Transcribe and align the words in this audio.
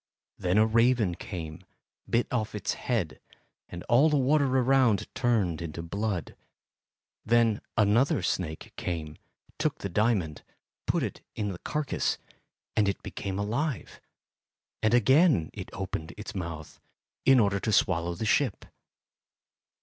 Then 0.39 0.57
a 0.57 0.65
raven 0.65 1.13
came, 1.13 1.63
bit 2.09 2.25
off 2.31 2.55
its 2.55 2.73
head, 2.73 3.19
and 3.69 3.83
all 3.83 4.09
water 4.09 4.45
around 4.47 5.05
turned 5.13 5.61
into 5.61 5.83
blood. 5.83 6.35
Then 7.23 7.61
another 7.77 8.23
snake 8.23 8.73
came, 8.77 9.15
took 9.59 9.77
the 9.77 9.89
diamond, 9.89 10.41
put 10.87 11.03
it 11.03 11.21
in 11.35 11.49
the 11.49 11.59
carcass, 11.59 12.17
and 12.75 12.89
it 12.89 13.03
became 13.03 13.37
alive; 13.37 14.01
and 14.81 14.95
again 14.95 15.51
it 15.53 15.69
opened 15.71 16.15
its 16.17 16.33
mouth, 16.33 16.79
in 17.23 17.39
order 17.39 17.59
to 17.59 17.71
swallow 17.71 18.15
the 18.15 18.25
ship. 18.25 18.65